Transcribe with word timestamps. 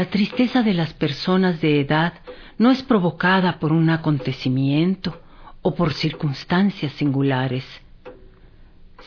La 0.00 0.08
tristeza 0.08 0.62
de 0.62 0.72
las 0.72 0.94
personas 0.94 1.60
de 1.60 1.78
edad 1.78 2.14
no 2.56 2.70
es 2.70 2.82
provocada 2.82 3.58
por 3.58 3.70
un 3.70 3.90
acontecimiento 3.90 5.20
o 5.60 5.74
por 5.74 5.92
circunstancias 5.92 6.92
singulares. 6.92 7.66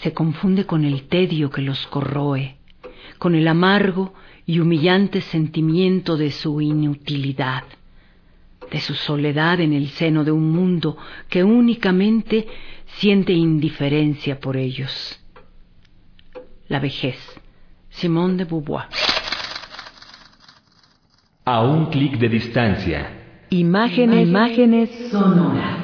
Se 0.04 0.14
confunde 0.14 0.68
con 0.68 0.86
el 0.86 1.08
tedio 1.08 1.50
que 1.50 1.64
los 1.64 1.88
corroe, 1.88 2.58
con 3.18 3.34
el 3.34 3.48
amargo 3.48 4.14
y 4.46 4.60
humillante 4.60 5.22
sentimiento 5.22 6.16
de 6.16 6.30
su 6.30 6.62
inutilidad, 6.62 7.64
de 8.70 8.80
su 8.80 8.94
soledad 8.94 9.62
en 9.62 9.74
el 9.74 9.90
seno 9.90 10.24
de 10.24 10.32
un 10.32 10.52
mundo 10.52 10.96
que 11.28 11.44
únicamente 11.44 12.46
siente 12.86 13.34
indiferencia 13.34 14.40
por 14.40 14.58
ellos. 14.58 15.20
La 16.68 16.80
vejez. 16.80 17.18
Simón 17.90 18.38
de 18.38 18.46
Beauvoir. 18.46 19.13
A 21.46 21.62
un 21.62 21.88
clic 21.88 22.20
de 22.20 22.30
distancia. 22.30 23.06
Imágenes, 23.50 24.30
imágenes 24.30 24.90
sonoras. 25.12 25.78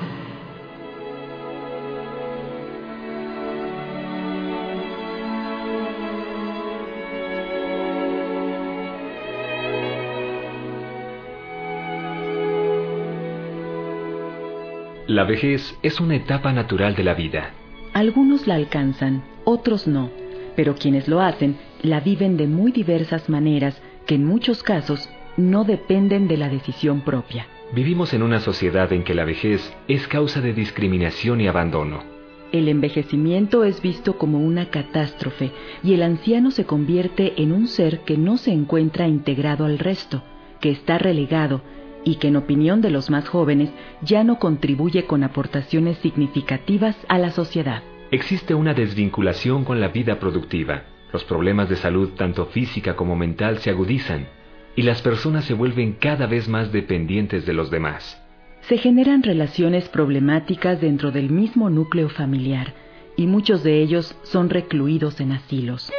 La 15.07 15.25
vejez 15.25 15.77
es 15.83 15.99
una 15.99 16.15
etapa 16.15 16.53
natural 16.53 16.95
de 16.95 17.03
la 17.03 17.15
vida. 17.15 17.51
Algunos 17.91 18.47
la 18.47 18.55
alcanzan, 18.55 19.25
otros 19.43 19.87
no, 19.87 20.09
pero 20.55 20.75
quienes 20.75 21.09
lo 21.09 21.19
hacen 21.19 21.57
la 21.81 21.99
viven 21.99 22.37
de 22.37 22.47
muy 22.47 22.71
diversas 22.71 23.27
maneras 23.27 23.81
que 24.05 24.15
en 24.15 24.23
muchos 24.23 24.63
casos 24.63 25.09
no 25.37 25.63
dependen 25.63 26.27
de 26.27 26.37
la 26.37 26.49
decisión 26.49 27.01
propia. 27.01 27.47
Vivimos 27.71 28.13
en 28.13 28.23
una 28.23 28.39
sociedad 28.39 28.91
en 28.93 29.03
que 29.03 29.13
la 29.13 29.25
vejez 29.25 29.73
es 29.87 30.07
causa 30.07 30.41
de 30.41 30.53
discriminación 30.53 31.39
y 31.39 31.47
abandono. 31.47 32.03
El 32.51 32.67
envejecimiento 32.67 33.63
es 33.63 33.79
visto 33.79 34.17
como 34.17 34.39
una 34.39 34.71
catástrofe 34.71 35.51
y 35.83 35.93
el 35.93 36.01
anciano 36.01 36.49
se 36.49 36.65
convierte 36.65 37.41
en 37.41 37.51
un 37.51 37.67
ser 37.67 37.99
que 37.99 38.17
no 38.17 38.37
se 38.37 38.51
encuentra 38.51 39.07
integrado 39.07 39.65
al 39.65 39.77
resto, 39.77 40.23
que 40.59 40.71
está 40.71 40.97
relegado 40.97 41.61
y 42.03 42.15
que 42.15 42.29
en 42.29 42.37
opinión 42.37 42.81
de 42.81 42.89
los 42.89 43.11
más 43.11 43.29
jóvenes 43.29 43.69
ya 44.01 44.23
no 44.23 44.39
contribuye 44.39 45.05
con 45.05 45.23
aportaciones 45.23 45.99
significativas 45.99 46.97
a 47.07 47.19
la 47.19 47.29
sociedad. 47.29 47.83
Existe 48.09 48.55
una 48.55 48.73
desvinculación 48.73 49.63
con 49.63 49.79
la 49.79 49.89
vida 49.89 50.19
productiva. 50.19 50.85
Los 51.13 51.23
problemas 51.25 51.69
de 51.69 51.75
salud, 51.75 52.09
tanto 52.15 52.47
física 52.47 52.95
como 52.95 53.15
mental, 53.15 53.59
se 53.59 53.69
agudizan 53.69 54.38
y 54.79 54.81
las 54.81 55.01
personas 55.01 55.43
se 55.43 55.53
vuelven 55.53 55.97
cada 55.99 56.25
vez 56.25 56.47
más 56.47 56.71
dependientes 56.71 57.45
de 57.45 57.51
los 57.51 57.69
demás. 57.69 58.17
Se 58.61 58.77
generan 58.77 59.23
relaciones 59.23 59.89
problemáticas 59.89 60.79
dentro 60.79 61.11
del 61.11 61.29
mismo 61.29 61.69
núcleo 61.69 62.07
familiar 62.07 62.73
y 63.17 63.27
muchos 63.27 63.61
de 63.61 63.81
ellos 63.81 64.15
son 64.23 64.49
recluidos 64.49 65.19
en 65.19 65.33
asilos. 65.33 65.91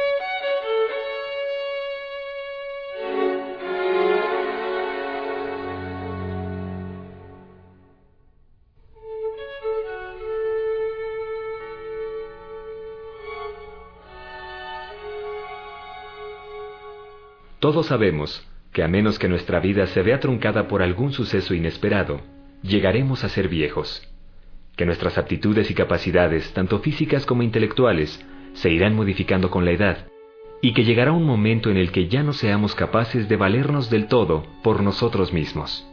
Todos 17.59 17.85
sabemos 17.85 18.50
que 18.71 18.83
a 18.83 18.87
menos 18.87 19.19
que 19.19 19.27
nuestra 19.27 19.59
vida 19.59 19.85
se 19.87 20.01
vea 20.01 20.19
truncada 20.19 20.67
por 20.67 20.81
algún 20.81 21.11
suceso 21.11 21.53
inesperado, 21.53 22.21
llegaremos 22.63 23.23
a 23.23 23.29
ser 23.29 23.49
viejos, 23.49 24.07
que 24.77 24.85
nuestras 24.85 25.17
aptitudes 25.17 25.69
y 25.69 25.73
capacidades, 25.73 26.53
tanto 26.53 26.79
físicas 26.79 27.25
como 27.25 27.43
intelectuales, 27.43 28.25
se 28.53 28.69
irán 28.69 28.95
modificando 28.95 29.49
con 29.49 29.65
la 29.65 29.71
edad, 29.71 30.07
y 30.61 30.73
que 30.73 30.85
llegará 30.85 31.11
un 31.11 31.25
momento 31.25 31.69
en 31.69 31.77
el 31.77 31.91
que 31.91 32.07
ya 32.07 32.23
no 32.23 32.33
seamos 32.33 32.75
capaces 32.75 33.27
de 33.27 33.35
valernos 33.35 33.89
del 33.89 34.07
todo 34.07 34.45
por 34.63 34.81
nosotros 34.81 35.33
mismos. 35.33 35.87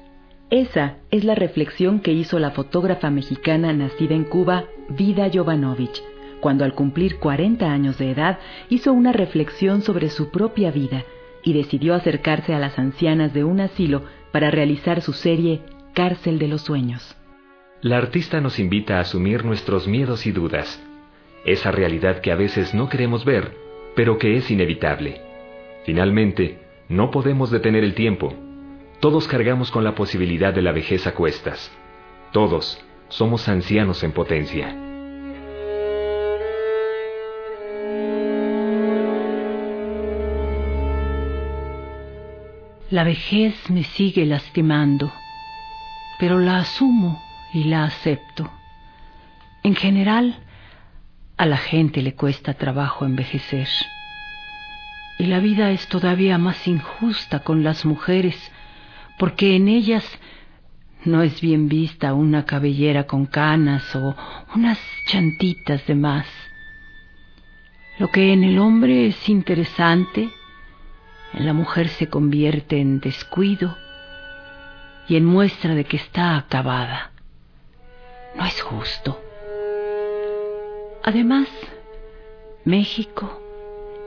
Esa 0.51 0.99
es 1.11 1.25
la 1.25 1.35
reflexión 1.35 2.01
que 2.01 2.13
hizo 2.13 2.39
la 2.39 2.53
fotógrafa 2.53 3.11
mexicana 3.11 3.73
nacida 3.73 4.15
en 4.15 4.25
Cuba, 4.25 4.65
Vida 4.89 5.29
Jovanovich, 5.33 6.03
cuando 6.41 6.65
al 6.65 6.75
cumplir 6.75 7.19
40 7.19 7.71
años 7.71 7.99
de 7.99 8.13
edad 8.13 8.39
hizo 8.69 8.93
una 8.93 9.13
reflexión 9.13 9.83
sobre 9.83 10.09
su 10.09 10.31
propia 10.31 10.71
vida 10.71 11.05
y 11.49 11.55
decidió 11.55 11.95
acercarse 11.95 12.53
a 12.53 12.59
las 12.59 12.79
ancianas 12.79 13.33
de 13.33 13.43
un 13.43 13.61
asilo 13.61 14.03
para 14.33 14.51
realizar 14.51 15.01
su 15.01 15.15
serie 15.15 15.63
Cárcel 15.95 16.39
de 16.39 16.47
los 16.47 16.61
Sueños. 16.61 17.17
La 17.81 17.97
artista 17.97 18.43
nos 18.43 18.59
invita 18.59 18.99
a 18.99 19.01
asumir 19.01 19.47
nuestros 19.47 19.89
miedos 19.89 20.27
y 20.27 20.33
dudas, 20.33 20.79
esa 21.47 21.71
realidad 21.71 22.21
que 22.21 22.33
a 22.33 22.35
veces 22.35 22.75
no 22.75 22.91
queremos 22.91 23.25
ver, 23.25 23.57
pero 23.97 24.19
que 24.19 24.37
es 24.37 24.51
inevitable. 24.51 25.23
Finalmente, 25.87 26.59
no 26.91 27.11
podemos 27.11 27.51
detener 27.51 27.83
el 27.83 27.95
tiempo. 27.95 28.35
Todos 29.01 29.27
cargamos 29.27 29.71
con 29.71 29.85
la 29.85 29.95
posibilidad 29.95 30.53
de 30.53 30.61
la 30.61 30.73
vejez 30.73 31.07
a 31.07 31.15
cuestas. 31.15 31.75
Todos 32.31 32.79
somos 33.09 33.49
ancianos 33.49 34.05
en 34.05 34.13
potencia. 34.13 34.88
La 42.91 43.05
vejez 43.05 43.69
me 43.69 43.85
sigue 43.85 44.25
lastimando, 44.25 45.13
pero 46.19 46.39
la 46.39 46.57
asumo 46.61 47.23
y 47.53 47.65
la 47.65 47.85
acepto. 47.85 48.51
En 49.63 49.75
general, 49.75 50.39
a 51.37 51.45
la 51.45 51.59
gente 51.59 52.01
le 52.01 52.15
cuesta 52.15 52.55
trabajo 52.55 53.05
envejecer. 53.05 53.69
Y 55.19 55.27
la 55.27 55.39
vida 55.39 55.71
es 55.71 55.87
todavía 55.89 56.39
más 56.39 56.67
injusta 56.67 57.41
con 57.41 57.63
las 57.63 57.85
mujeres, 57.85 58.37
porque 59.19 59.55
en 59.55 59.69
ellas 59.69 60.07
no 61.05 61.23
es 61.23 61.43
bien 61.43 61.69
vista 61.69 62.15
una 62.15 62.47
cabellera 62.47 63.07
con 63.07 63.27
canas 63.27 63.95
o 63.97 64.17
unas 64.55 64.79
chantitas 65.05 65.87
de 65.87 65.95
más. 65.95 66.27
Lo 67.99 68.09
que 68.09 68.33
en 68.33 68.45
el 68.45 68.59
hombre 68.59 69.09
es 69.09 69.29
interesante 69.29 70.31
en 71.35 71.47
la 71.47 71.53
mujer 71.53 71.89
se 71.89 72.09
convierte 72.09 72.81
en 72.81 73.01
descuido 73.01 73.77
y 75.09 75.17
en 75.17 75.25
muestra 75.25 75.75
de 75.75 75.85
que 75.85 75.97
está 75.97 76.37
acabada. 76.37 77.13
No 78.37 78.45
es 78.45 78.61
justo. 78.61 79.21
Además, 81.03 81.49
México 82.65 83.41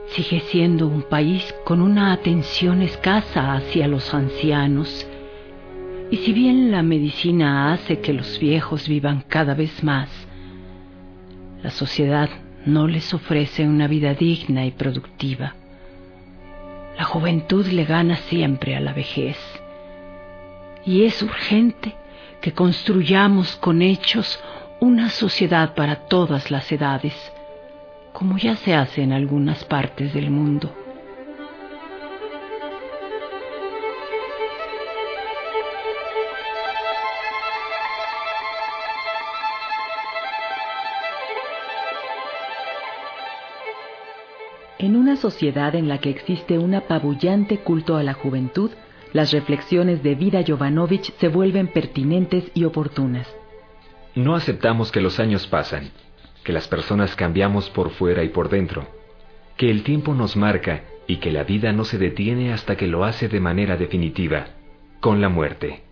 sigue 0.08 0.40
siendo 0.40 0.86
un 0.86 1.02
país 1.02 1.54
con 1.64 1.80
una 1.80 2.12
atención 2.12 2.82
escasa 2.82 3.54
hacia 3.54 3.88
los 3.88 4.12
ancianos. 4.14 5.06
Y 6.10 6.18
si 6.18 6.32
bien 6.32 6.70
la 6.70 6.82
medicina 6.82 7.72
hace 7.72 8.00
que 8.00 8.12
los 8.12 8.38
viejos 8.38 8.88
vivan 8.88 9.24
cada 9.26 9.54
vez 9.54 9.82
más, 9.82 10.10
la 11.62 11.70
sociedad 11.70 12.28
no 12.66 12.86
les 12.86 13.12
ofrece 13.14 13.66
una 13.66 13.88
vida 13.88 14.14
digna 14.14 14.66
y 14.66 14.70
productiva. 14.70 15.54
La 16.96 17.04
juventud 17.04 17.66
le 17.66 17.84
gana 17.84 18.16
siempre 18.16 18.76
a 18.76 18.80
la 18.80 18.92
vejez. 18.92 19.38
Y 20.84 21.04
es 21.04 21.22
urgente 21.22 21.94
que 22.40 22.52
construyamos 22.52 23.56
con 23.56 23.82
hechos 23.82 24.40
una 24.80 25.10
sociedad 25.10 25.74
para 25.74 26.06
todas 26.06 26.50
las 26.50 26.70
edades, 26.72 27.14
como 28.12 28.36
ya 28.36 28.56
se 28.56 28.74
hace 28.74 29.02
en 29.02 29.12
algunas 29.12 29.64
partes 29.64 30.12
del 30.12 30.30
mundo. 30.30 30.74
En 44.82 44.96
una 44.96 45.14
sociedad 45.14 45.76
en 45.76 45.86
la 45.86 45.98
que 45.98 46.10
existe 46.10 46.58
un 46.58 46.74
apabullante 46.74 47.58
culto 47.58 47.96
a 47.96 48.02
la 48.02 48.14
juventud, 48.14 48.72
las 49.12 49.30
reflexiones 49.30 50.02
de 50.02 50.16
Vida 50.16 50.42
Jovanovich 50.44 51.14
se 51.18 51.28
vuelven 51.28 51.68
pertinentes 51.68 52.50
y 52.52 52.64
oportunas. 52.64 53.32
No 54.16 54.34
aceptamos 54.34 54.90
que 54.90 55.00
los 55.00 55.20
años 55.20 55.46
pasan, 55.46 55.90
que 56.42 56.52
las 56.52 56.66
personas 56.66 57.14
cambiamos 57.14 57.70
por 57.70 57.90
fuera 57.90 58.24
y 58.24 58.30
por 58.30 58.48
dentro, 58.48 58.88
que 59.56 59.70
el 59.70 59.84
tiempo 59.84 60.14
nos 60.14 60.36
marca 60.36 60.82
y 61.06 61.18
que 61.18 61.30
la 61.30 61.44
vida 61.44 61.72
no 61.72 61.84
se 61.84 61.96
detiene 61.96 62.52
hasta 62.52 62.74
que 62.74 62.88
lo 62.88 63.04
hace 63.04 63.28
de 63.28 63.38
manera 63.38 63.76
definitiva, 63.76 64.48
con 64.98 65.20
la 65.20 65.28
muerte. 65.28 65.84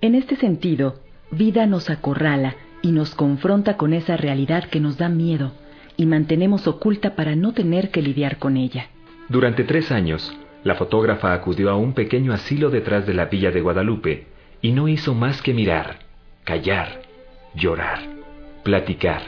En 0.00 0.14
este 0.14 0.36
sentido, 0.36 0.94
Vida 1.30 1.66
nos 1.66 1.90
acorrala 1.90 2.56
y 2.80 2.92
nos 2.92 3.14
confronta 3.14 3.76
con 3.76 3.92
esa 3.92 4.16
realidad 4.16 4.64
que 4.64 4.80
nos 4.80 4.96
da 4.96 5.10
miedo, 5.10 5.52
y 5.96 6.06
mantenemos 6.06 6.66
oculta 6.66 7.14
para 7.14 7.36
no 7.36 7.52
tener 7.52 7.90
que 7.90 8.02
lidiar 8.02 8.38
con 8.38 8.56
ella. 8.56 8.88
Durante 9.28 9.64
tres 9.64 9.92
años, 9.92 10.36
la 10.64 10.74
fotógrafa 10.74 11.32
acudió 11.32 11.70
a 11.70 11.76
un 11.76 11.94
pequeño 11.94 12.32
asilo 12.32 12.70
detrás 12.70 13.06
de 13.06 13.14
la 13.14 13.26
villa 13.26 13.50
de 13.50 13.60
Guadalupe 13.60 14.26
y 14.60 14.72
no 14.72 14.88
hizo 14.88 15.14
más 15.14 15.40
que 15.42 15.54
mirar, 15.54 16.00
callar, 16.44 17.02
llorar, 17.54 18.00
platicar, 18.62 19.22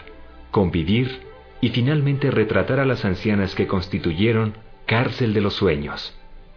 convivir 0.51 1.21
y 1.61 1.71
finalmente 1.71 2.31
retratar 2.31 2.81
a 2.81 2.85
las 2.85 3.05
ancianas 3.05 3.55
que 3.55 3.67
constituyeron 3.67 4.55
cárcel 4.87 5.33
de 5.33 5.41
los 5.41 5.55
sueños. 5.55 6.15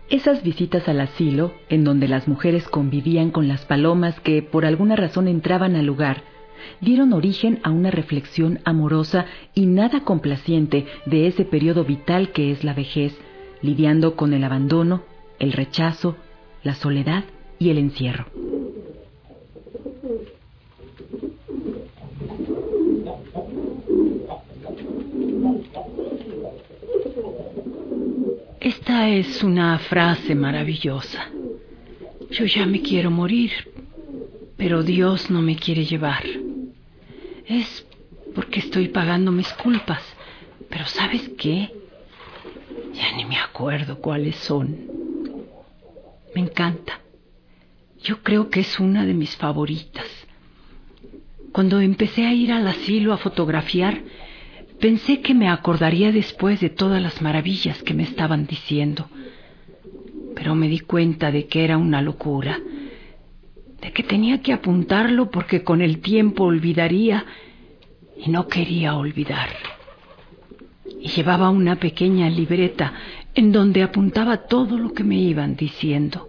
Esas 0.10 0.44
visitas 0.44 0.88
al 0.88 1.02
asilo, 1.02 1.54
en 1.70 1.84
donde 1.84 2.08
las 2.08 2.28
mujeres 2.28 2.68
convivían 2.68 3.32
con 3.32 3.48
las 3.48 3.66
palomas 3.66 4.20
que 4.20 4.44
por 4.44 4.66
alguna 4.66 4.96
razón 4.96 5.28
entraban 5.28 5.76
al 5.76 5.86
lugar, 5.86 6.24
dieron 6.82 7.14
origen 7.14 7.60
a 7.64 7.72
una 7.72 7.92
reflexión 7.92 8.60
amorosa 8.66 9.26
y 9.54 9.66
nada 9.66 10.02
complaciente 10.02 10.86
de 11.06 11.28
ese 11.28 11.46
periodo 11.46 11.84
vital 11.84 12.32
que 12.32 12.52
es 12.52 12.64
la 12.64 12.74
vejez, 12.74 13.18
lidiando 13.62 14.16
con 14.16 14.34
el 14.34 14.44
abandono, 14.44 15.04
el 15.40 15.54
rechazo, 15.54 16.16
la 16.64 16.76
soledad 16.76 17.26
y 17.60 17.70
el 17.70 17.78
encierro. 17.78 18.26
Esta 28.66 29.10
es 29.10 29.44
una 29.44 29.78
frase 29.78 30.34
maravillosa. 30.34 31.30
Yo 32.32 32.46
ya 32.46 32.66
me 32.66 32.82
quiero 32.82 33.12
morir, 33.12 33.52
pero 34.58 34.82
Dios 34.82 35.30
no 35.30 35.42
me 35.44 35.56
quiere 35.56 35.86
llevar. 35.86 36.24
Es 37.48 37.86
porque 38.34 38.60
estoy 38.60 38.90
pagando 38.90 39.32
mis 39.32 39.52
culpas. 39.54 40.02
Pero 40.70 40.86
¿sabes 40.88 41.30
qué? 41.38 41.72
Ya 42.94 43.16
ni 43.16 43.26
me 43.26 43.38
acuerdo 43.38 44.00
cuáles 44.00 44.36
son. 44.36 44.78
Me 46.34 46.42
encanta. 46.42 47.00
Yo 48.04 48.22
creo 48.22 48.50
que 48.50 48.60
es 48.60 48.80
una 48.80 49.06
de 49.06 49.14
mis 49.14 49.36
favoritas. 49.36 50.06
Cuando 51.52 51.80
empecé 51.80 52.26
a 52.26 52.34
ir 52.34 52.52
al 52.52 52.68
asilo 52.68 53.14
a 53.14 53.18
fotografiar, 53.18 54.02
pensé 54.80 55.22
que 55.22 55.34
me 55.34 55.48
acordaría 55.48 56.12
después 56.12 56.60
de 56.60 56.70
todas 56.70 57.02
las 57.02 57.22
maravillas 57.22 57.82
que 57.84 57.94
me 57.94 58.04
estaban 58.04 58.46
diciendo. 58.46 59.10
Pero 60.36 60.56
me 60.56 60.68
di 60.68 60.80
cuenta 60.80 61.32
de 61.32 61.48
que 61.48 61.64
era 61.64 61.78
una 61.78 62.02
locura, 62.02 62.60
de 63.86 63.92
que 63.92 64.02
tenía 64.02 64.42
que 64.42 64.52
apuntarlo 64.52 65.30
porque 65.30 65.64
con 65.64 65.80
el 65.80 66.00
tiempo 66.00 66.46
olvidaría 66.46 67.24
y 68.18 68.32
no 68.32 68.48
quería 68.48 68.96
olvidar. 68.96 69.50
Y 71.00 71.10
llevaba 71.10 71.52
una 71.52 71.76
pequeña 71.76 72.28
libreta 72.28 72.94
en 73.36 73.52
donde 73.52 73.84
apuntaba 73.84 74.48
todo 74.48 74.80
lo 74.80 74.92
que 74.92 75.04
me 75.04 75.18
iban 75.18 75.56
diciendo. 75.56 76.28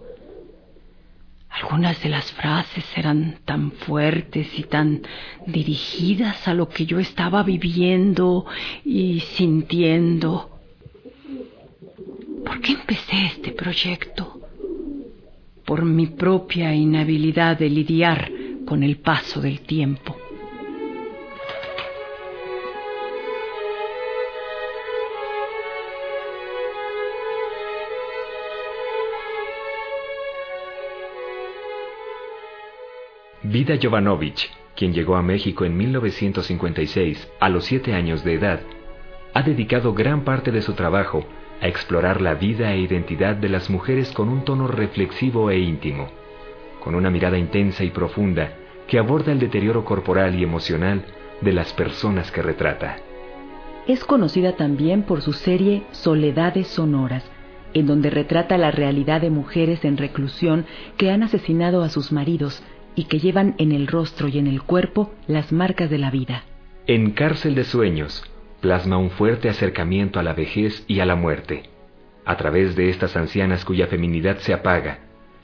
Algunas 1.49 1.99
de 2.03 2.09
las 2.09 2.31
frases 2.31 2.85
eran 2.95 3.39
tan 3.43 3.71
fuertes 3.71 4.47
y 4.59 4.61
tan 4.61 5.01
dirigidas 5.47 6.47
a 6.47 6.53
lo 6.53 6.69
que 6.69 6.85
yo 6.85 6.99
estaba 6.99 7.41
viviendo 7.41 8.45
y 8.85 9.21
sintiendo. 9.21 10.51
¿Por 12.45 12.61
qué 12.61 12.73
empecé 12.73 13.25
este 13.25 13.51
proyecto? 13.51 14.46
Por 15.67 15.83
mi 15.83 16.07
propia 16.07 16.73
inhabilidad 16.73 17.59
de 17.59 17.69
lidiar 17.69 18.31
con 18.65 18.83
el 18.83 18.99
paso 18.99 19.41
del 19.41 19.59
tiempo. 19.59 20.15
Vida 33.43 33.77
Jovanovic, 33.81 34.49
quien 34.73 34.93
llegó 34.93 35.17
a 35.17 35.21
México 35.21 35.65
en 35.65 35.75
1956 35.75 37.27
a 37.41 37.49
los 37.49 37.65
siete 37.65 37.93
años 37.93 38.23
de 38.23 38.35
edad, 38.35 38.61
ha 39.33 39.41
dedicado 39.41 39.93
gran 39.93 40.23
parte 40.23 40.53
de 40.53 40.61
su 40.61 40.75
trabajo 40.75 41.25
a 41.61 41.67
explorar 41.67 42.21
la 42.21 42.35
vida 42.35 42.73
e 42.73 42.79
identidad 42.79 43.35
de 43.35 43.49
las 43.49 43.69
mujeres 43.69 44.11
con 44.11 44.29
un 44.29 44.43
tono 44.43 44.67
reflexivo 44.67 45.49
e 45.49 45.59
íntimo, 45.59 46.09
con 46.83 46.95
una 46.95 47.09
mirada 47.09 47.37
intensa 47.37 47.83
y 47.83 47.89
profunda 47.89 48.53
que 48.87 48.99
aborda 48.99 49.31
el 49.31 49.39
deterioro 49.39 49.83
corporal 49.83 50.35
y 50.35 50.43
emocional 50.43 51.05
de 51.41 51.53
las 51.53 51.73
personas 51.73 52.31
que 52.31 52.41
retrata. 52.41 52.97
Es 53.87 54.03
conocida 54.03 54.55
también 54.55 55.03
por 55.03 55.21
su 55.21 55.33
serie 55.33 55.83
Soledades 55.91 56.67
Sonoras, 56.67 57.23
en 57.73 57.85
donde 57.85 58.09
retrata 58.09 58.57
la 58.57 58.71
realidad 58.71 59.21
de 59.21 59.29
mujeres 59.29 59.83
en 59.85 59.97
reclusión 59.97 60.65
que 60.97 61.11
han 61.11 61.23
asesinado 61.23 61.83
a 61.83 61.89
sus 61.89 62.11
maridos 62.11 62.63
y 62.95 63.05
que 63.05 63.19
llevan 63.19 63.55
en 63.57 63.71
el 63.71 63.87
rostro 63.87 64.27
y 64.27 64.39
en 64.39 64.47
el 64.47 64.63
cuerpo 64.63 65.11
las 65.27 65.51
marcas 65.51 65.89
de 65.89 65.99
la 65.99 66.09
vida. 66.09 66.43
En 66.87 67.11
Cárcel 67.11 67.55
de 67.55 67.63
Sueños, 67.63 68.23
plasma 68.61 68.97
un 68.97 69.11
fuerte 69.11 69.49
acercamiento 69.49 70.19
a 70.19 70.23
la 70.23 70.33
vejez 70.33 70.83
y 70.87 70.99
a 70.99 71.05
la 71.05 71.15
muerte, 71.15 71.63
a 72.25 72.37
través 72.37 72.75
de 72.75 72.89
estas 72.89 73.15
ancianas 73.15 73.65
cuya 73.65 73.87
feminidad 73.87 74.37
se 74.37 74.53
apaga, 74.53 74.99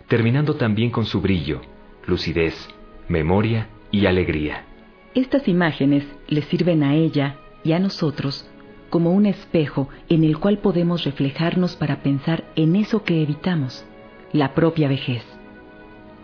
terminando 0.07 0.55
también 0.55 0.89
con 0.89 1.05
su 1.05 1.21
brillo, 1.21 1.61
lucidez, 2.05 2.69
memoria 3.07 3.67
y 3.91 4.05
alegría. 4.05 4.65
Estas 5.13 5.47
imágenes 5.47 6.05
le 6.27 6.41
sirven 6.41 6.83
a 6.83 6.95
ella 6.95 7.37
y 7.63 7.73
a 7.73 7.79
nosotros 7.79 8.49
como 8.89 9.11
un 9.11 9.25
espejo 9.25 9.89
en 10.09 10.23
el 10.23 10.37
cual 10.37 10.59
podemos 10.59 11.03
reflejarnos 11.03 11.75
para 11.75 12.03
pensar 12.03 12.43
en 12.55 12.75
eso 12.75 13.03
que 13.03 13.21
evitamos, 13.21 13.85
la 14.31 14.53
propia 14.53 14.87
vejez. 14.87 15.23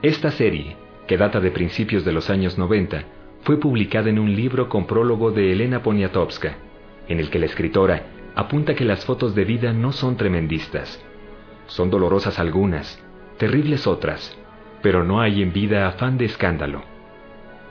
Esta 0.02 0.32
serie 0.32 0.76
que 1.10 1.18
data 1.18 1.40
de 1.40 1.50
principios 1.50 2.06
de 2.06 2.12
los 2.12 2.30
años 2.30 2.60
90, 2.60 3.04
fue 3.42 3.60
publicada 3.60 4.12
en 4.12 4.20
un 4.20 4.36
libro 4.36 4.70
con 4.70 4.86
prólogo 4.86 5.32
de 5.32 5.52
Elena 5.52 5.82
Poniatowska, 5.82 6.58
en 7.10 7.20
el 7.20 7.30
que 7.30 7.40
la 7.40 7.48
escritora 7.48 8.04
apunta 8.36 8.76
que 8.76 8.86
las 8.86 9.04
fotos 9.04 9.36
de 9.36 9.44
vida 9.44 9.74
no 9.74 9.92
son 9.92 10.16
tremendistas. 10.16 11.04
Son 11.68 11.90
dolorosas 11.90 12.40
algunas, 12.40 13.04
terribles 13.38 13.86
otras, 13.86 14.38
pero 14.82 15.04
no 15.04 15.20
hay 15.20 15.42
en 15.42 15.52
vida 15.52 15.88
afán 15.88 16.18
de 16.18 16.26
escándalo. 16.26 16.84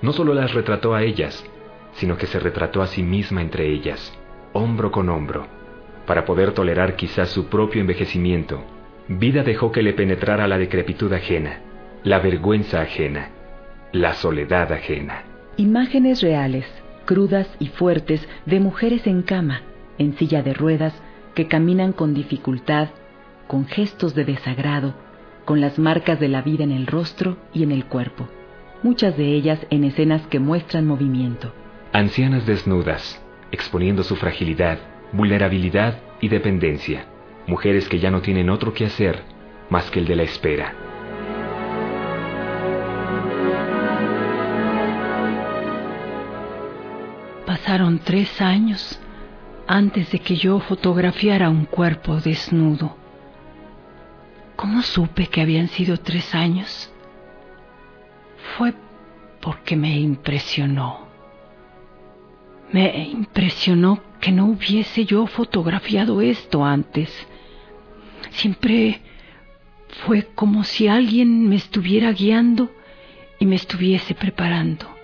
No 0.03 0.13
solo 0.13 0.35
las 0.35 0.53
retrató 0.53 0.95
a 0.95 1.03
ellas, 1.03 1.45
sino 1.93 2.17
que 2.17 2.27
se 2.27 2.39
retrató 2.39 2.83
a 2.83 2.87
sí 2.87 3.03
misma 3.03 3.41
entre 3.41 3.67
ellas, 3.73 4.17
hombro 4.53 4.91
con 4.91 5.09
hombro, 5.09 5.47
para 6.07 6.25
poder 6.25 6.53
tolerar 6.53 6.97
quizás 6.97 7.31
su 7.31 7.47
propio 7.47 7.81
envejecimiento. 7.81 8.63
Vida 9.09 9.43
dejó 9.43 9.73
que 9.73 9.83
le 9.83 9.95
penetrara 9.95 10.47
la 10.47 10.59
decrepitud 10.59 11.13
ajena, 11.13 11.61
la 12.05 12.19
vergüenza 12.19 12.81
ajena, 12.81 13.31
la 13.93 14.15
soledad 14.15 14.73
ajena. 14.73 15.25
Imágenes 15.57 16.23
reales, 16.23 16.67
crudas 17.09 17.49
y 17.59 17.69
fuertes 17.69 18.29
de 18.45 18.61
mujeres 18.61 19.07
en 19.07 19.23
cama, 19.23 19.63
en 19.97 20.19
silla 20.19 20.43
de 20.43 20.53
ruedas, 20.53 20.93
que 21.35 21.49
caminan 21.49 21.95
con 21.95 22.13
dificultad, 22.13 22.91
con 23.47 23.65
gestos 23.65 24.15
de 24.15 24.27
desagrado, 24.27 24.93
con 25.47 25.63
las 25.63 25.79
marcas 25.79 26.21
de 26.21 26.29
la 26.29 26.43
vida 26.43 26.65
en 26.65 26.71
el 26.71 26.87
rostro 26.87 27.39
y 27.55 27.63
en 27.63 27.73
el 27.73 27.87
cuerpo, 27.87 28.29
muchas 28.83 29.17
de 29.17 29.33
ellas 29.33 29.59
en 29.71 29.85
escenas 29.85 30.27
que 30.27 30.39
muestran 30.39 30.87
movimiento. 30.87 31.55
Ancianas 31.95 32.45
desnudas, 32.45 33.23
exponiendo 33.53 34.03
su 34.03 34.15
fragilidad, 34.15 34.79
vulnerabilidad 35.15 36.01
y 36.21 36.29
dependencia, 36.29 37.07
mujeres 37.47 37.89
que 37.89 38.01
ya 38.01 38.11
no 38.11 38.21
tienen 38.21 38.51
otro 38.51 38.75
que 38.75 38.85
hacer 38.85 39.23
más 39.71 39.91
que 39.91 40.01
el 40.01 40.07
de 40.07 40.17
la 40.17 40.25
espera. 40.25 40.88
Pasaron 47.69 47.99
tres 47.99 48.41
años 48.41 48.99
antes 49.67 50.11
de 50.11 50.21
que 50.21 50.37
yo 50.37 50.59
fotografiara 50.59 51.51
un 51.51 51.67
cuerpo 51.67 52.19
desnudo. 52.19 52.97
¿Cómo 54.57 54.81
supe 54.81 55.27
que 55.27 55.43
habían 55.43 55.69
sido 55.69 55.99
tres 55.99 56.35
años? 56.35 56.91
Fue 58.57 58.73
porque 59.43 59.77
me 59.77 60.01
impresionó. 60.01 61.09
Me 62.73 63.07
impresionó 63.07 64.01
que 64.19 64.33
no 64.33 64.47
hubiese 64.47 65.05
yo 65.05 65.27
fotografiado 65.27 66.23
esto 66.23 66.65
antes. 66.65 67.15
Siempre 68.31 69.03
fue 70.07 70.23
como 70.35 70.65
si 70.65 70.89
alguien 70.89 71.47
me 71.51 71.57
estuviera 71.57 72.13
guiando 72.13 72.71
y 73.39 73.45
me 73.45 73.57
estuviese 73.57 74.15
preparando. 74.15 74.98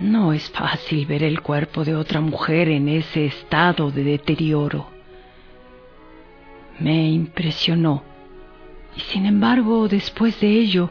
No 0.00 0.34
es 0.34 0.50
fácil 0.50 1.06
ver 1.06 1.22
el 1.22 1.40
cuerpo 1.40 1.82
de 1.82 1.96
otra 1.96 2.20
mujer 2.20 2.68
en 2.68 2.88
ese 2.88 3.24
estado 3.24 3.90
de 3.90 4.04
deterioro. 4.04 4.88
Me 6.78 7.08
impresionó 7.08 8.02
y 8.94 9.00
sin 9.00 9.24
embargo 9.24 9.88
después 9.88 10.38
de 10.40 10.48
ello 10.48 10.90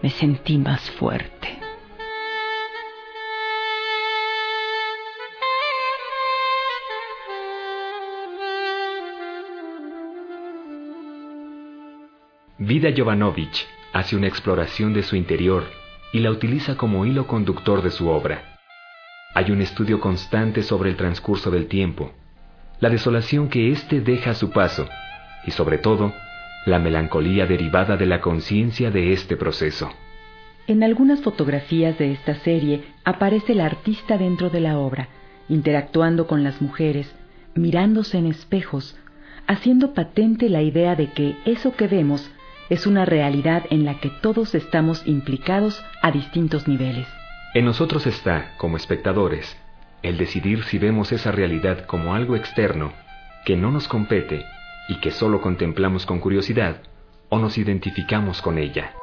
me 0.00 0.08
sentí 0.08 0.56
más 0.56 0.90
fuerte. 0.92 1.58
Vida 12.56 12.90
Jovanovic 12.96 13.66
hace 13.92 14.16
una 14.16 14.28
exploración 14.28 14.94
de 14.94 15.02
su 15.02 15.16
interior 15.16 15.79
y 16.12 16.20
la 16.20 16.30
utiliza 16.30 16.76
como 16.76 17.06
hilo 17.06 17.26
conductor 17.26 17.82
de 17.82 17.90
su 17.90 18.08
obra. 18.08 18.58
Hay 19.34 19.50
un 19.50 19.60
estudio 19.60 20.00
constante 20.00 20.62
sobre 20.62 20.90
el 20.90 20.96
transcurso 20.96 21.50
del 21.50 21.66
tiempo, 21.66 22.12
la 22.80 22.88
desolación 22.88 23.48
que 23.48 23.70
éste 23.70 24.00
deja 24.00 24.30
a 24.30 24.34
su 24.34 24.50
paso 24.50 24.88
y 25.46 25.52
sobre 25.52 25.78
todo 25.78 26.12
la 26.66 26.78
melancolía 26.78 27.46
derivada 27.46 27.96
de 27.96 28.06
la 28.06 28.20
conciencia 28.20 28.90
de 28.90 29.12
este 29.12 29.36
proceso. 29.36 29.90
En 30.66 30.82
algunas 30.82 31.20
fotografías 31.20 31.98
de 31.98 32.12
esta 32.12 32.34
serie 32.36 32.84
aparece 33.04 33.52
el 33.52 33.60
artista 33.60 34.18
dentro 34.18 34.50
de 34.50 34.60
la 34.60 34.78
obra, 34.78 35.08
interactuando 35.48 36.26
con 36.26 36.44
las 36.44 36.60
mujeres, 36.60 37.12
mirándose 37.54 38.18
en 38.18 38.26
espejos, 38.26 38.96
haciendo 39.46 39.94
patente 39.94 40.48
la 40.48 40.62
idea 40.62 40.94
de 40.94 41.08
que 41.08 41.36
eso 41.44 41.74
que 41.74 41.88
vemos 41.88 42.30
es 42.70 42.86
una 42.86 43.04
realidad 43.04 43.64
en 43.70 43.84
la 43.84 44.00
que 44.00 44.08
todos 44.08 44.54
estamos 44.54 45.02
implicados 45.06 45.84
a 46.00 46.12
distintos 46.12 46.68
niveles. 46.68 47.06
En 47.52 47.64
nosotros 47.64 48.06
está, 48.06 48.54
como 48.56 48.76
espectadores, 48.76 49.56
el 50.02 50.16
decidir 50.16 50.62
si 50.62 50.78
vemos 50.78 51.12
esa 51.12 51.32
realidad 51.32 51.84
como 51.84 52.14
algo 52.14 52.36
externo, 52.36 52.92
que 53.44 53.56
no 53.56 53.70
nos 53.70 53.88
compete 53.88 54.44
y 54.88 55.00
que 55.00 55.10
solo 55.10 55.42
contemplamos 55.42 56.06
con 56.06 56.20
curiosidad, 56.20 56.82
o 57.28 57.38
nos 57.38 57.58
identificamos 57.58 58.40
con 58.40 58.56
ella. 58.56 58.94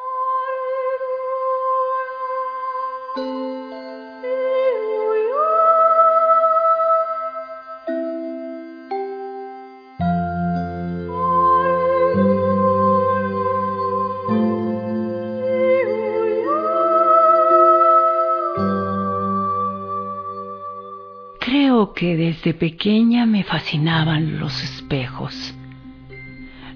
Que 21.97 22.15
desde 22.15 22.53
pequeña 22.53 23.25
me 23.25 23.43
fascinaban 23.43 24.37
los 24.37 24.63
espejos. 24.63 25.55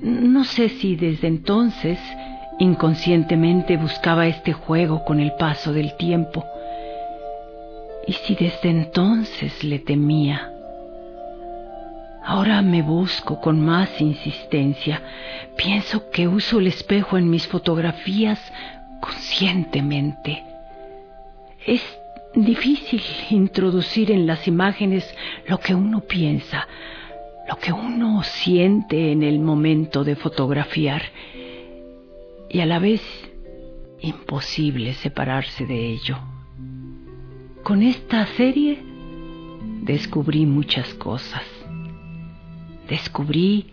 No 0.01 0.43
sé 0.43 0.67
si 0.69 0.95
desde 0.95 1.27
entonces 1.27 1.99
inconscientemente 2.57 3.77
buscaba 3.77 4.25
este 4.25 4.51
juego 4.51 5.05
con 5.05 5.19
el 5.19 5.33
paso 5.33 5.73
del 5.73 5.95
tiempo 5.95 6.43
y 8.07 8.13
si 8.13 8.33
desde 8.33 8.71
entonces 8.71 9.63
le 9.63 9.77
temía. 9.77 10.51
Ahora 12.25 12.63
me 12.63 12.81
busco 12.81 13.39
con 13.39 13.63
más 13.63 14.01
insistencia. 14.01 15.03
Pienso 15.55 16.09
que 16.09 16.27
uso 16.27 16.57
el 16.57 16.65
espejo 16.65 17.19
en 17.19 17.29
mis 17.29 17.45
fotografías 17.45 18.39
conscientemente. 18.99 20.43
Difícil 22.35 23.01
introducir 23.29 24.11
en 24.11 24.25
las 24.25 24.47
imágenes 24.47 25.05
lo 25.47 25.59
que 25.59 25.75
uno 25.75 26.01
piensa, 26.01 26.67
lo 27.49 27.57
que 27.57 27.71
uno 27.71 28.23
siente 28.23 29.11
en 29.11 29.23
el 29.23 29.39
momento 29.39 30.03
de 30.03 30.15
fotografiar 30.15 31.03
y 32.49 32.59
a 32.59 32.65
la 32.65 32.79
vez 32.79 33.01
imposible 33.99 34.93
separarse 34.93 35.65
de 35.65 35.91
ello. 35.91 36.17
Con 37.63 37.83
esta 37.83 38.25
serie 38.25 38.79
descubrí 39.81 40.45
muchas 40.45 40.93
cosas. 40.95 41.43
Descubrí 42.87 43.69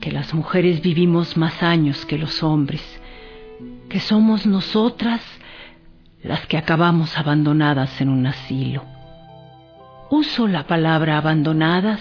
que 0.00 0.12
las 0.12 0.34
mujeres 0.34 0.80
vivimos 0.80 1.36
más 1.36 1.62
años 1.62 2.04
que 2.06 2.18
los 2.18 2.42
hombres, 2.42 2.82
que 3.88 4.00
somos 4.00 4.46
nosotras 4.46 5.20
las 6.22 6.46
que 6.46 6.56
acabamos 6.56 7.18
abandonadas 7.18 8.00
en 8.00 8.08
un 8.08 8.26
asilo. 8.26 8.84
Uso 10.10 10.46
la 10.46 10.66
palabra 10.66 11.18
abandonadas 11.18 12.00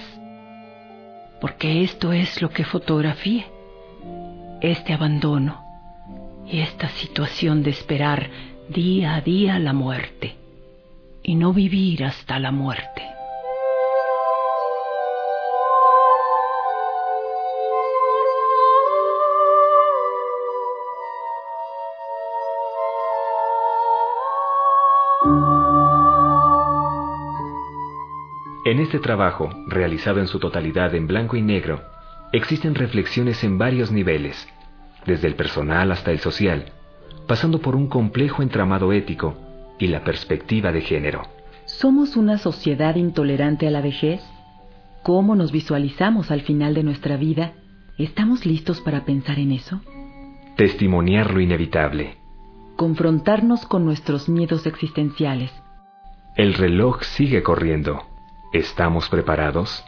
porque 1.39 1.83
esto 1.83 2.13
es 2.13 2.41
lo 2.41 2.49
que 2.49 2.63
fotografié, 2.63 3.47
este 4.61 4.93
abandono 4.93 5.65
y 6.45 6.59
esta 6.59 6.89
situación 6.89 7.63
de 7.63 7.71
esperar 7.71 8.29
día 8.69 9.15
a 9.15 9.21
día 9.21 9.57
la 9.57 9.73
muerte 9.73 10.35
y 11.23 11.35
no 11.35 11.51
vivir 11.51 12.03
hasta 12.03 12.39
la 12.39 12.51
muerte. 12.51 13.01
En 28.65 28.79
este 28.79 28.99
trabajo, 28.99 29.49
realizado 29.67 30.19
en 30.19 30.27
su 30.27 30.39
totalidad 30.39 30.95
en 30.95 31.05
blanco 31.05 31.35
y 31.35 31.41
negro, 31.41 31.81
existen 32.31 32.73
reflexiones 32.73 33.43
en 33.43 33.57
varios 33.57 33.91
niveles, 33.91 34.47
desde 35.05 35.27
el 35.27 35.35
personal 35.35 35.91
hasta 35.91 36.11
el 36.11 36.19
social, 36.19 36.71
pasando 37.27 37.59
por 37.59 37.75
un 37.75 37.87
complejo 37.87 38.41
entramado 38.41 38.93
ético 38.93 39.35
y 39.77 39.87
la 39.87 40.03
perspectiva 40.03 40.71
de 40.71 40.81
género. 40.81 41.23
¿Somos 41.65 42.15
una 42.15 42.37
sociedad 42.37 42.95
intolerante 42.95 43.67
a 43.67 43.71
la 43.71 43.81
vejez? 43.81 44.21
¿Cómo 45.03 45.35
nos 45.35 45.51
visualizamos 45.51 46.31
al 46.31 46.41
final 46.41 46.73
de 46.73 46.83
nuestra 46.83 47.17
vida? 47.17 47.53
¿Estamos 47.97 48.45
listos 48.45 48.81
para 48.81 49.05
pensar 49.05 49.37
en 49.37 49.51
eso? 49.51 49.81
Testimoniar 50.55 51.31
lo 51.31 51.41
inevitable. 51.41 52.20
Confrontarnos 52.81 53.67
con 53.67 53.85
nuestros 53.85 54.27
miedos 54.27 54.65
existenciales. 54.65 55.51
El 56.35 56.55
reloj 56.55 57.03
sigue 57.03 57.43
corriendo. 57.43 58.01
¿Estamos 58.53 59.07
preparados? 59.07 59.83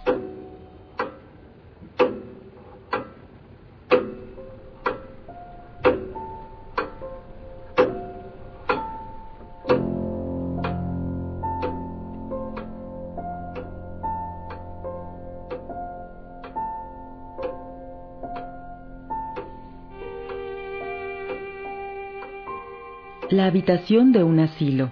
Habitación 23.54 24.12
de 24.14 24.24
un 24.24 24.40
asilo. 24.40 24.92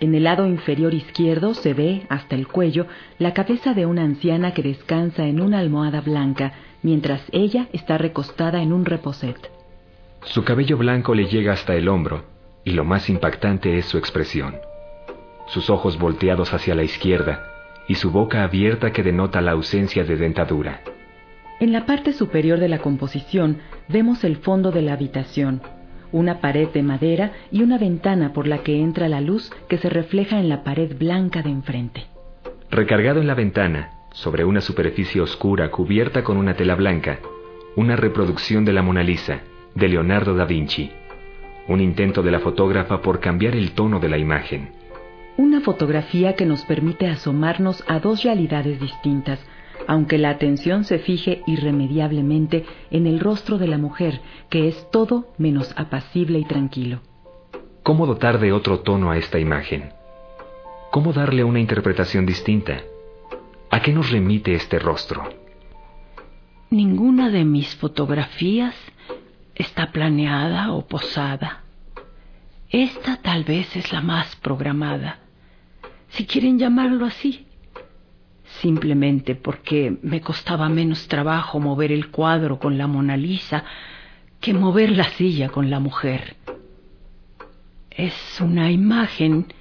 En 0.00 0.16
el 0.16 0.24
lado 0.24 0.44
inferior 0.44 0.92
izquierdo 0.92 1.54
se 1.54 1.72
ve, 1.72 2.02
hasta 2.08 2.34
el 2.34 2.48
cuello, 2.48 2.88
la 3.20 3.32
cabeza 3.32 3.74
de 3.74 3.86
una 3.86 4.02
anciana 4.02 4.54
que 4.54 4.62
descansa 4.64 5.26
en 5.26 5.40
una 5.40 5.60
almohada 5.60 6.00
blanca, 6.00 6.52
mientras 6.82 7.22
ella 7.30 7.68
está 7.72 7.98
recostada 7.98 8.60
en 8.60 8.72
un 8.72 8.86
reposet. 8.86 9.36
Su 10.24 10.42
cabello 10.42 10.78
blanco 10.78 11.14
le 11.14 11.26
llega 11.26 11.52
hasta 11.52 11.76
el 11.76 11.86
hombro, 11.86 12.24
y 12.64 12.72
lo 12.72 12.84
más 12.84 13.08
impactante 13.08 13.78
es 13.78 13.86
su 13.86 13.98
expresión. 13.98 14.56
Sus 15.46 15.70
ojos 15.70 15.96
volteados 15.96 16.52
hacia 16.52 16.74
la 16.74 16.82
izquierda, 16.82 17.44
y 17.86 17.94
su 17.94 18.10
boca 18.10 18.42
abierta 18.42 18.90
que 18.90 19.04
denota 19.04 19.40
la 19.40 19.52
ausencia 19.52 20.02
de 20.02 20.16
dentadura. 20.16 20.80
En 21.60 21.70
la 21.70 21.86
parte 21.86 22.12
superior 22.12 22.58
de 22.58 22.68
la 22.68 22.80
composición 22.80 23.58
vemos 23.86 24.24
el 24.24 24.38
fondo 24.38 24.72
de 24.72 24.82
la 24.82 24.94
habitación, 24.94 25.62
una 26.12 26.40
pared 26.40 26.68
de 26.68 26.82
madera 26.82 27.32
y 27.50 27.62
una 27.62 27.78
ventana 27.78 28.32
por 28.32 28.46
la 28.46 28.58
que 28.58 28.80
entra 28.80 29.08
la 29.08 29.20
luz 29.20 29.50
que 29.68 29.78
se 29.78 29.88
refleja 29.88 30.38
en 30.38 30.48
la 30.48 30.62
pared 30.62 30.96
blanca 30.96 31.42
de 31.42 31.50
enfrente. 31.50 32.06
Recargado 32.70 33.20
en 33.20 33.26
la 33.26 33.34
ventana, 33.34 33.90
sobre 34.12 34.44
una 34.44 34.60
superficie 34.60 35.20
oscura 35.20 35.70
cubierta 35.70 36.22
con 36.22 36.36
una 36.36 36.54
tela 36.54 36.74
blanca, 36.74 37.18
una 37.76 37.96
reproducción 37.96 38.64
de 38.64 38.72
la 38.72 38.82
Mona 38.82 39.02
Lisa, 39.02 39.40
de 39.74 39.88
Leonardo 39.88 40.34
da 40.34 40.44
Vinci. 40.44 40.90
Un 41.68 41.80
intento 41.80 42.22
de 42.22 42.30
la 42.30 42.40
fotógrafa 42.40 43.00
por 43.00 43.20
cambiar 43.20 43.56
el 43.56 43.72
tono 43.72 43.98
de 44.00 44.08
la 44.08 44.18
imagen. 44.18 44.70
Una 45.36 45.60
fotografía 45.60 46.34
que 46.34 46.44
nos 46.44 46.64
permite 46.64 47.08
asomarnos 47.08 47.82
a 47.88 48.00
dos 48.00 48.22
realidades 48.22 48.78
distintas, 48.78 49.38
aunque 49.86 50.18
la 50.18 50.30
atención 50.30 50.84
se 50.84 50.98
fije 50.98 51.42
irremediablemente 51.46 52.64
en 52.90 53.06
el 53.06 53.20
rostro 53.20 53.58
de 53.58 53.68
la 53.68 53.78
mujer, 53.78 54.20
que 54.48 54.68
es 54.68 54.90
todo 54.90 55.26
menos 55.38 55.72
apacible 55.76 56.38
y 56.38 56.44
tranquilo. 56.44 57.00
¿Cómo 57.82 58.06
dotar 58.06 58.38
de 58.38 58.52
otro 58.52 58.80
tono 58.80 59.10
a 59.10 59.16
esta 59.16 59.38
imagen? 59.38 59.92
¿Cómo 60.90 61.12
darle 61.12 61.42
una 61.42 61.60
interpretación 61.60 62.26
distinta? 62.26 62.82
¿A 63.70 63.80
qué 63.80 63.92
nos 63.92 64.10
remite 64.10 64.54
este 64.54 64.78
rostro? 64.78 65.28
Ninguna 66.70 67.30
de 67.30 67.44
mis 67.44 67.74
fotografías 67.74 68.74
está 69.54 69.92
planeada 69.92 70.72
o 70.72 70.86
posada. 70.86 71.62
Esta 72.70 73.16
tal 73.16 73.44
vez 73.44 73.74
es 73.76 73.92
la 73.92 74.00
más 74.00 74.36
programada, 74.36 75.18
si 76.08 76.26
quieren 76.26 76.58
llamarlo 76.58 77.06
así 77.06 77.46
simplemente 78.62 79.34
porque 79.34 79.98
me 80.02 80.20
costaba 80.20 80.68
menos 80.68 81.08
trabajo 81.08 81.58
mover 81.58 81.90
el 81.90 82.10
cuadro 82.10 82.60
con 82.60 82.78
la 82.78 82.86
Mona 82.86 83.16
Lisa 83.16 83.64
que 84.40 84.54
mover 84.54 84.92
la 84.92 85.08
silla 85.10 85.48
con 85.48 85.68
la 85.68 85.80
mujer. 85.80 86.36
Es 87.90 88.14
una 88.40 88.70
imagen 88.70 89.52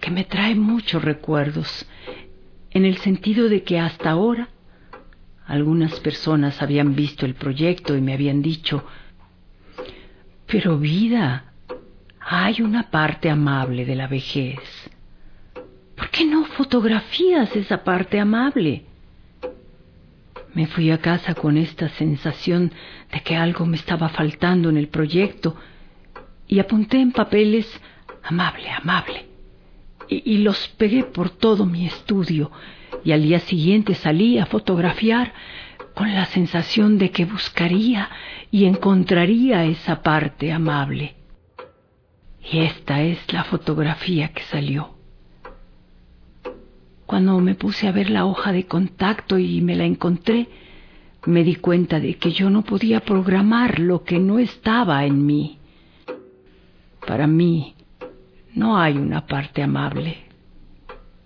que 0.00 0.10
me 0.10 0.24
trae 0.24 0.54
muchos 0.54 1.02
recuerdos, 1.02 1.86
en 2.70 2.84
el 2.84 2.98
sentido 2.98 3.48
de 3.48 3.62
que 3.62 3.80
hasta 3.80 4.10
ahora 4.10 4.48
algunas 5.46 5.98
personas 6.00 6.60
habían 6.60 6.94
visto 6.94 7.24
el 7.24 7.34
proyecto 7.34 7.96
y 7.96 8.02
me 8.02 8.12
habían 8.12 8.42
dicho, 8.42 8.84
pero 10.46 10.78
vida, 10.78 11.54
hay 12.20 12.60
una 12.60 12.90
parte 12.90 13.30
amable 13.30 13.86
de 13.86 13.94
la 13.94 14.08
vejez. 14.08 14.83
¿Por 16.14 16.20
qué 16.20 16.30
no 16.30 16.44
fotografías 16.44 17.56
esa 17.56 17.82
parte 17.82 18.20
amable? 18.20 18.84
Me 20.54 20.68
fui 20.68 20.92
a 20.92 20.98
casa 20.98 21.34
con 21.34 21.56
esta 21.56 21.88
sensación 21.88 22.70
de 23.12 23.20
que 23.22 23.34
algo 23.34 23.66
me 23.66 23.74
estaba 23.74 24.08
faltando 24.10 24.68
en 24.68 24.76
el 24.76 24.86
proyecto 24.86 25.56
y 26.46 26.60
apunté 26.60 27.00
en 27.00 27.10
papeles 27.10 27.66
amable, 28.22 28.70
amable. 28.70 29.26
Y, 30.08 30.38
los 30.38 30.68
pegué 30.78 31.02
por 31.02 31.30
todo 31.30 31.66
mi 31.66 31.84
estudio 31.84 32.52
y 33.02 33.10
al 33.10 33.24
día 33.24 33.40
siguiente 33.40 33.96
salí 33.96 34.38
a 34.38 34.46
fotografiar 34.46 35.32
con 35.96 36.14
la 36.14 36.26
sensación 36.26 36.96
de 36.96 37.10
que 37.10 37.24
buscaría 37.24 38.08
y 38.52 38.66
encontraría 38.66 39.64
esa 39.64 40.00
parte 40.00 40.52
amable. 40.52 41.16
Y 42.52 42.60
esta 42.60 43.02
es 43.02 43.18
la 43.32 43.42
fotografía 43.42 44.28
que 44.28 44.44
salió. 44.44 44.93
Cuando 47.14 47.38
me 47.38 47.54
puse 47.54 47.86
a 47.86 47.92
ver 47.92 48.10
la 48.10 48.26
hoja 48.26 48.50
de 48.50 48.66
contacto 48.66 49.38
y 49.38 49.60
me 49.60 49.76
la 49.76 49.84
encontré, 49.84 50.48
me 51.26 51.44
di 51.44 51.54
cuenta 51.54 52.00
de 52.00 52.16
que 52.16 52.32
yo 52.32 52.50
no 52.50 52.62
podía 52.62 52.98
programar 52.98 53.78
lo 53.78 54.02
que 54.02 54.18
no 54.18 54.40
estaba 54.40 55.04
en 55.04 55.24
mí. 55.24 55.60
Para 57.06 57.28
mí, 57.28 57.76
no 58.54 58.76
hay 58.76 58.98
una 58.98 59.24
parte 59.28 59.62
amable. 59.62 60.24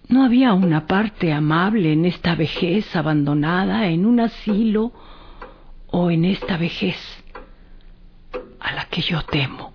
No 0.09 0.25
había 0.25 0.53
una 0.53 0.87
parte 0.87 1.33
amable 1.33 1.95
en 1.95 2.05
esta 2.05 2.35
vejez 2.35 2.95
abandonada, 2.95 3.87
en 3.87 4.05
un 4.05 4.21
asilo 4.21 4.93
o 5.87 6.11
en 6.11 6.27
esta 6.27 6.59
vejez 6.59 6.99
a 8.61 8.75
la 8.75 8.85
que 8.91 9.01
yo 9.01 9.23
temo. 9.23 9.73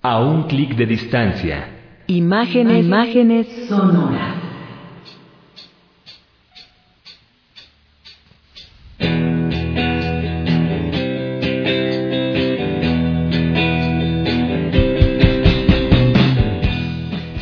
A 0.00 0.20
un 0.20 0.44
clic 0.44 0.74
de 0.74 0.86
distancia 0.86 1.74
Imágenes, 2.10 2.86
imágenes 2.86 3.46
sonoras. 3.68 4.34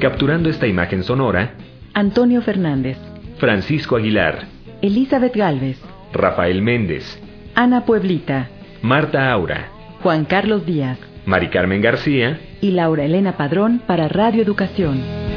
Capturando 0.01 0.49
esta 0.49 0.67
imagen 0.67 1.03
sonora, 1.03 1.55
Antonio 1.93 2.41
Fernández, 2.43 2.97
Francisco 3.39 3.97
Aguilar, 3.97 4.47
Elizabeth 4.81 5.35
Galvez, 5.35 5.79
Rafael 6.13 6.63
Méndez, 6.63 7.21
Ana 7.55 7.85
Pueblita, 7.85 8.49
Marta 8.83 9.33
Aura, 9.33 9.69
Juan 10.03 10.25
Carlos 10.25 10.65
Díaz, 10.65 10.99
Mari 11.27 11.49
Carmen 11.49 11.83
García. 11.83 12.41
Y 12.61 12.71
Laura 12.71 13.05
Elena 13.05 13.37
Padrón 13.37 13.81
para 13.87 14.09
Radio 14.09 14.43
Educación. 14.43 15.28